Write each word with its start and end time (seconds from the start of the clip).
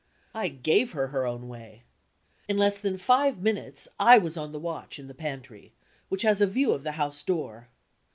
I 0.33 0.47
gave 0.47 0.93
her 0.93 1.09
her 1.09 1.27
own 1.27 1.47
way. 1.47 1.83
In 2.49 2.57
less 2.57 2.81
than 2.81 2.97
five 2.97 3.37
minutes 3.37 3.87
I 3.99 4.17
was 4.17 4.35
on 4.35 4.51
the 4.51 4.57
watch 4.57 4.97
in 4.97 5.07
the 5.07 5.13
pantry, 5.13 5.73
which 6.09 6.23
has 6.23 6.41
a 6.41 6.47
view 6.47 6.71
of 6.71 6.81
the 6.81 6.93
house 6.93 7.21
door. 7.21 7.67